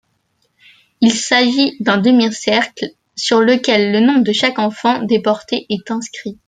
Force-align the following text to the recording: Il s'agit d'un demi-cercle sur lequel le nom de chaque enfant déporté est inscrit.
Il 1.01 1.11
s'agit 1.13 1.75
d'un 1.79 1.99
demi-cercle 1.99 2.87
sur 3.15 3.39
lequel 3.39 3.91
le 3.91 3.99
nom 3.99 4.17
de 4.17 4.31
chaque 4.31 4.57
enfant 4.57 5.03
déporté 5.03 5.67
est 5.69 5.91
inscrit. 5.91 6.39